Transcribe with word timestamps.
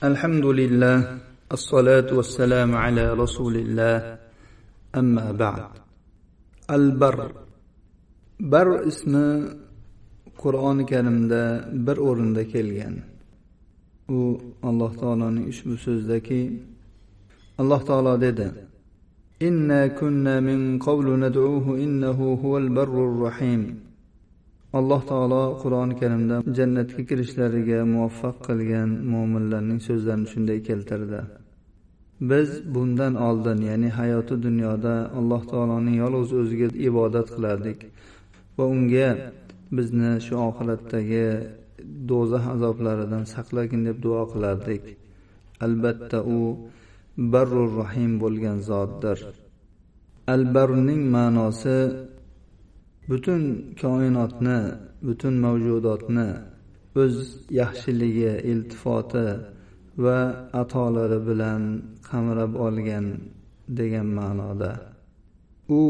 الحمد 0.00 0.45
لله 0.45 0.97
الصلاة 1.51 2.09
والسلام 2.13 2.75
على 2.75 3.13
رسول 3.13 3.55
الله 3.55 4.17
أما 4.95 5.31
بعد 5.31 5.63
البر 6.69 7.31
بر 8.39 8.87
اسم 8.87 9.13
قرآن 10.37 10.85
karimda 10.87 11.67
bir 11.73 11.97
o'rinda 11.97 12.47
kelgan 12.47 12.95
u 14.09 14.39
alloh 14.63 14.91
taoloning 14.97 15.45
ushbu 15.51 15.77
so'zidaki 15.77 16.41
alloh 17.59 17.81
taolo 17.85 18.21
dedi 18.21 18.47
إنا 19.41 19.87
كنا 19.87 20.39
من 20.39 20.79
قبل 20.79 21.07
ندعوه 21.19 21.65
إنه 21.85 22.19
هو 22.43 22.57
البر 22.57 22.95
الرحيم 23.09 23.61
alloh 24.79 25.01
taolo 25.11 25.43
qur'oni 25.61 25.95
karimda 26.01 26.35
jannatga 26.57 27.01
kirishlariga 27.09 27.79
muvaffaq 27.93 28.35
qilgan 28.47 28.89
mo'minlarning 29.13 29.79
so'zlarini 29.87 30.27
shunday 30.33 30.59
keltirdi. 30.69 31.21
Biz 32.29 32.49
bundan 32.73 33.13
oldin 33.27 33.59
ya'ni 33.69 33.89
hayoti 33.99 34.35
dunyoda 34.47 34.95
alloh 35.19 35.41
taoloning 35.51 35.95
yolg'iz 36.03 36.31
o'ziga 36.41 36.67
ibodat 36.89 37.27
qilardik 37.35 37.79
va 38.57 38.65
unga 38.75 39.09
bizni 39.77 40.11
shu 40.25 40.35
oxiratdagi 40.49 41.25
do'zax 42.09 42.45
azoblaridan 42.55 43.23
saqlagin 43.33 43.81
deb 43.87 43.97
duo 44.05 44.23
qilardik. 44.33 44.83
Albatta 45.65 46.19
u 46.37 46.39
barrur 47.33 47.69
rahim 47.81 48.11
bo'lgan 48.23 48.57
zotdir. 48.69 49.17
Albarning 50.35 51.01
ma'nosi 51.15 51.77
butun 53.11 53.43
koinotni 53.81 54.59
butun 55.07 55.35
mavjudotni 55.45 56.29
o'z 57.01 57.15
yaxshiligi 57.59 58.33
iltifoti 58.51 59.27
va 60.03 60.19
atolari 60.61 61.19
bilan 61.29 61.61
qamrab 62.07 62.51
olgan 62.65 63.05
degan 63.77 64.07
ma'noda. 64.19 64.71
U 65.79 65.81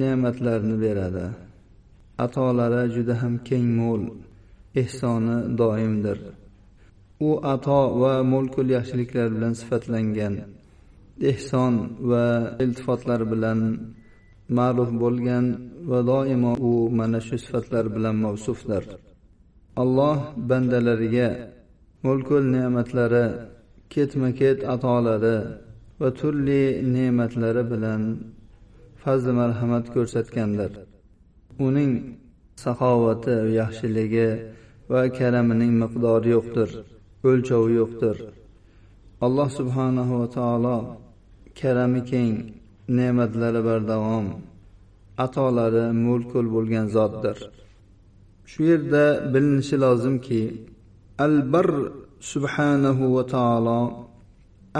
ne'matlarni 0.00 0.76
beradi. 0.84 1.26
Atolari 2.24 2.82
juda 2.94 3.14
ham 3.22 3.34
keng 3.48 3.68
mo'l 3.78 4.02
ehsoni 4.82 5.38
doimdir. 5.60 6.18
U 7.26 7.28
ato 7.54 7.80
va 8.02 8.14
mulkul 8.32 8.66
yaxshiliklar 8.76 9.26
bilan 9.34 9.52
sifatlangan 9.60 10.34
ehson 11.32 11.74
va 12.10 12.26
iltifotlar 12.64 13.20
bilan 13.32 13.58
ma'ruf 14.56 14.90
bo'lgan 15.02 15.44
va 15.90 16.00
doimo 16.10 16.52
u 16.70 16.72
mana 16.98 17.20
shu 17.26 17.36
sifatlar 17.44 17.84
bilan 17.94 18.16
mavsufdir. 18.24 18.84
Alloh 19.82 20.18
bandalariga 20.48 21.30
mulkul 22.04 22.44
ne'matlari 22.54 23.26
ketma 23.92 24.30
ket 24.40 24.58
atolari 24.74 25.38
va 26.00 26.08
turli 26.18 26.62
ne'matlari 26.94 27.62
bilan 27.72 28.02
fazli 29.02 29.32
marhamat 29.40 29.84
ko'rsatgandir. 29.94 30.72
Uning 31.66 31.92
saxovati 32.62 33.34
yaxshiligi 33.60 34.30
va 34.92 35.02
karamining 35.18 35.72
miqdori 35.82 36.28
yo'qdir 36.36 36.70
o'lchovi 37.28 37.72
yo'qdir. 37.80 38.16
Alloh 39.26 39.48
subhanahu 39.58 40.12
va 40.20 40.28
taolo 40.36 40.76
karami 41.60 42.00
keng 42.12 42.34
ne'matlari 42.96 43.60
bardavom 43.68 44.26
atolari 45.24 45.84
mo'lkul 46.06 46.46
bo'lgan 46.54 46.86
zotdir. 46.96 47.36
Shu 48.50 48.60
yerda 48.70 49.04
bilinishi 49.32 49.76
lozimki 49.84 50.42
albar 51.26 51.68
subhanahu 52.32 53.04
va 53.16 53.24
taolo 53.34 53.80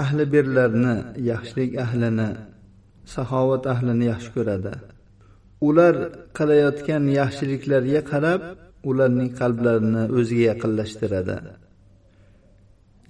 ahli 0.03 0.23
birlarni 0.33 0.95
yaxshilik 1.31 1.71
ahlini 1.85 2.29
saxovat 3.15 3.63
ahlini 3.73 4.05
yaxshi 4.11 4.29
ko'radi. 4.37 4.73
Ular 5.67 5.95
qilayotgan 6.37 7.03
yaxshiliklarga 7.19 8.01
qarab 8.11 8.41
ularning 8.89 9.29
qalblarini 9.39 10.03
o'ziga 10.17 10.43
yaqinlashtiradi. 10.51 11.37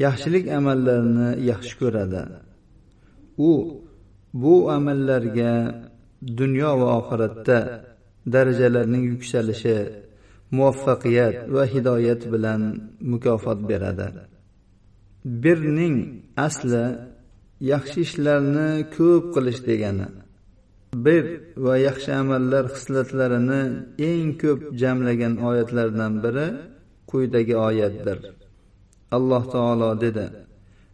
Yaxshilik 0.06 0.46
amallarini 0.58 1.30
yaxshi 1.52 1.74
ko'radi. 1.82 2.24
U 3.50 3.52
bu 4.34 4.72
amallarga 4.72 5.54
dunyo 6.40 6.72
va 6.82 6.88
oxiratda 7.00 7.60
darajalarning 8.34 9.04
yuksalishi 9.12 9.78
muvaffaqiyat 10.56 11.36
va 11.56 11.64
hidoyat 11.74 12.22
bilan 12.34 12.62
mukofot 13.12 13.60
beradi. 13.70 14.08
Birning 15.44 15.98
asli 16.48 16.86
yaxshi 17.72 18.00
ishlarni 18.08 18.70
ko'p 18.96 19.24
qilish 19.36 19.62
degani 19.70 20.08
bir 21.06 21.24
va 21.66 21.76
yaxshi 21.88 22.12
amallar 22.22 22.66
xislatlarini 22.76 23.62
eng 24.10 24.30
ko'p 24.42 24.62
jamlagan 24.82 25.34
oyatlardan 25.50 26.14
biri 26.24 26.48
quyidagi 27.10 27.56
oyatdir. 27.68 28.18
Alloh 29.18 29.44
taolo 29.54 29.90
dedi 30.06 30.26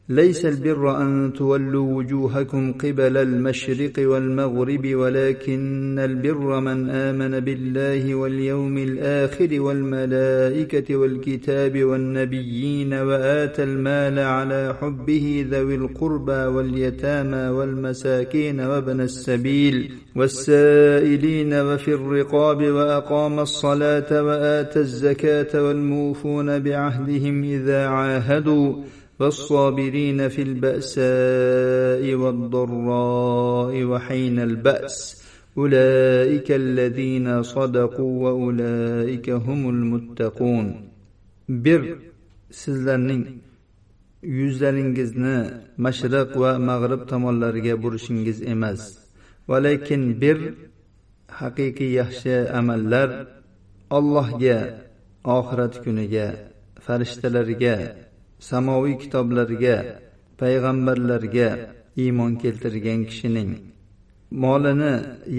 ليس 0.10 0.46
البر 0.46 1.02
أن 1.02 1.34
تولوا 1.34 1.94
وجوهكم 1.98 2.74
قبل 2.74 3.18
المشرق 3.18 3.92
والمغرب 3.98 4.96
ولكن 4.96 6.00
البر 6.00 6.60
من 6.60 6.90
آمن 6.90 7.40
بالله 7.40 8.16
واليوم 8.16 8.78
الآخر 8.78 9.62
والملائكة 9.62 10.96
والكتاب 10.96 11.84
والنبيين 11.84 12.94
وآتى 12.94 13.64
المال 13.64 14.20
على 14.20 14.76
حبه 14.82 15.46
ذوي 15.52 15.76
القربى 15.76 16.32
واليتامى 16.32 17.50
والمساكين 17.50 18.60
وابن 18.60 19.02
السبيل 19.02 19.92
والسائلين 20.16 21.54
وفي 21.54 21.94
الرقاب 21.94 22.64
وأقام 22.64 23.40
الصلاة 23.40 24.24
وآتى 24.24 24.80
الزكاة 24.80 25.64
والموفون 25.64 26.60
بعهدهم 26.60 27.44
إذا 27.44 27.88
عاهدوا 27.88 28.74
والصابرين 29.21 30.29
في 30.29 30.43
البأساء 30.43 32.15
والضراء 32.15 33.85
وحين 33.85 34.39
البأس 34.39 35.23
أولئك 35.59 36.49
الذين 36.51 37.43
صدقوا 37.43 38.13
وأولئك 38.25 39.31
هم 39.31 39.61
المتقون 39.71 40.93
bir 41.49 41.83
sizlarning 42.51 43.25
yuzlaringizni 44.23 45.37
mashriq 45.85 46.31
va 46.43 46.53
mag'rib 46.71 47.03
tomonlariga 47.11 47.75
burishingiz 47.83 48.39
emas 48.55 48.81
va 49.49 49.57
lekin 49.67 50.03
bir 50.23 50.39
haqiqiy 51.41 51.91
yaxshi 52.01 52.35
amallar 52.61 53.09
allohga 53.99 54.59
oxirat 55.39 55.75
kuniga 55.85 56.27
farishtalarga 56.87 57.77
samoviy 58.40 58.96
kitoblarga 59.04 59.76
payg'ambarlarga 60.42 61.50
iymon 62.04 62.32
keltirgan 62.44 63.02
kishining 63.10 63.52
molini 64.44 64.94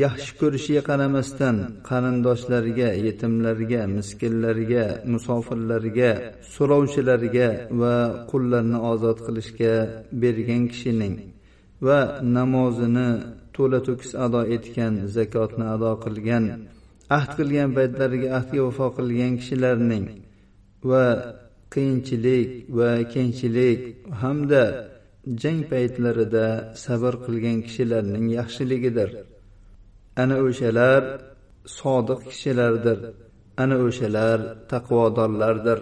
yaxshi 0.04 0.32
ko'rishiga 0.40 0.82
qaramasdan 0.90 1.56
qarindoshlariga 1.88 2.88
yetimlarga 3.06 3.82
miskinlarga 3.96 4.84
musofirlarga 5.12 6.10
so'rovchilarga 6.54 7.48
va 7.80 7.96
qullarni 8.30 8.78
ozod 8.92 9.18
qilishga 9.26 9.74
bergan 10.22 10.62
kishining 10.72 11.14
va 11.86 11.98
namozini 12.36 13.08
to'la 13.54 13.78
to'kis 13.88 14.12
ado 14.24 14.40
etgan 14.56 14.92
zakotni 15.16 15.66
ado 15.74 15.92
qilgan 16.04 16.44
ahd 17.16 17.30
qilgan 17.38 17.68
paytlariga 17.78 18.28
ahdga 18.38 18.60
vafo 18.66 18.86
qilgan 18.98 19.32
kishilarning 19.40 20.04
va 20.90 21.04
qiyinchilik 21.73 22.49
va 22.77 22.91
kengchilik 23.13 23.81
hamda 24.21 24.63
jang 25.41 25.61
paytlarida 25.71 26.47
sabr 26.85 27.13
qilgan 27.25 27.57
kishilarning 27.65 28.25
yaxshiligidir 28.37 29.09
ana 30.21 30.35
o'shalar 30.47 31.01
sodiq 31.79 32.21
kishilardir 32.31 32.99
ana 33.63 33.75
o'shalar 33.87 34.39
taqvodorlardir 34.71 35.79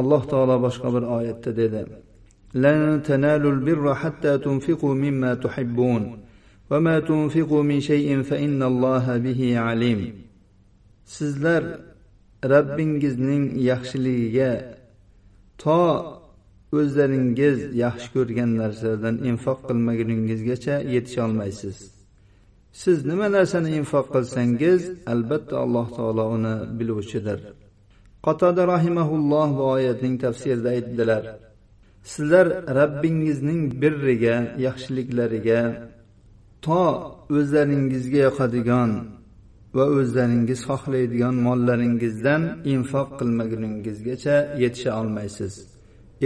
alloh 0.00 0.22
taolo 0.32 0.56
boshqa 0.66 0.88
bir 0.94 1.04
oyatda 1.16 1.52
dedi 1.62 1.82
لن 2.64 3.02
تنالوا 3.02 3.52
البر 3.56 3.94
حتى 3.94 4.38
تنفقوا 4.38 4.94
مما 4.94 5.34
تحبون 5.34 6.02
وما 6.70 7.00
تنفقوا 7.00 7.62
من 7.62 7.80
شيء 7.80 8.22
فإن 8.22 8.62
الله 8.62 9.16
به 9.24 9.58
عليم 9.58 10.00
sizlar 11.08 11.64
rabbingizning 12.44 13.44
yaxshiligiga 13.70 14.50
to 15.63 15.79
o'zlaringiz 16.79 17.57
yaxshi 17.83 18.07
ko'rgan 18.15 18.49
narsalardan 18.61 19.15
infoq 19.29 19.59
qilmaguningizgacha 19.67 20.75
yetisholmaysiz 20.95 21.77
siz 22.81 22.97
nima 23.09 23.27
narsani 23.37 23.69
infoq 23.79 24.07
qilsangiz 24.15 24.81
albatta 25.13 25.55
alloh 25.63 25.87
taolo 25.97 26.23
uni 26.35 26.55
biluvchidir. 26.77 27.39
Qatoda 28.25 28.63
rahimaulloh 28.73 29.49
bu 29.57 29.63
oyatning 29.75 30.15
tafsirida 30.25 30.69
aytdilar 30.75 31.23
sizlar 32.11 32.47
rabbingizning 32.79 33.61
birriga 33.81 34.35
yaxshiliklariga 34.67 35.61
to 36.65 36.81
o'zlaringizga 37.37 38.19
yoqadigan 38.27 38.91
va 39.77 39.85
o'zlaringiz 39.97 40.59
xohlaydigan 40.69 41.35
mollaringizdan 41.47 42.41
infoq 42.73 43.09
qilmaguningizgacha 43.19 44.37
yetisha 44.63 44.91
olmaysiz. 45.01 45.53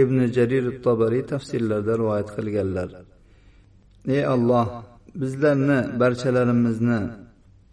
Ibn 0.02 0.18
jarir 0.36 0.64
tobariy 0.84 1.24
tafsirlarda 1.32 1.92
rivoyat 2.00 2.28
qilganlar. 2.36 2.88
Ey 4.16 4.22
alloh 4.34 4.68
bizlarni 5.22 5.78
barchalarimizni 6.00 7.00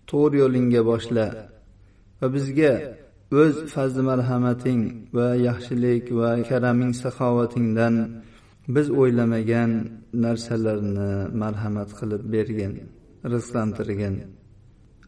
to'g'ri 0.10 0.38
yo'lingga 0.44 0.82
boshla 0.92 1.26
va 2.20 2.28
bizga 2.36 2.74
o'z 3.42 3.56
fazli 3.74 4.02
marhamating 4.12 4.82
va 5.18 5.28
yaxshilik 5.48 6.06
va 6.20 6.30
karaming 6.50 6.94
saxovatingdan 7.04 7.96
biz 8.76 8.88
o'ylamagan 9.02 9.72
narsalarni 10.26 11.12
marhamat 11.42 11.90
qilib 12.00 12.24
bergin 12.36 12.74
rizqlantirgin. 13.34 14.16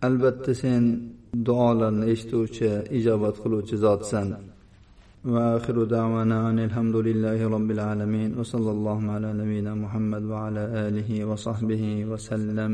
albatta 0.07 0.53
sen 0.63 0.85
duolarni 1.47 2.05
eshituvchi 2.13 2.69
ijobat 2.99 3.37
qiluvchi 3.43 3.77
zotsan 3.85 4.29
واخر 5.25 5.85
دعوانا 5.85 6.51
ان 6.51 6.59
الحمد 6.59 6.97
لله 6.97 7.39
رب 7.57 7.71
العالمين 7.71 8.31
وصلى 8.39 8.71
الله 8.71 9.01
على 9.15 9.29
نبينا 9.41 9.73
محمد 9.75 10.23
وعلى 10.33 10.63
اله 10.87 11.25
وصحبه 11.31 11.83
وسلم 12.11 12.73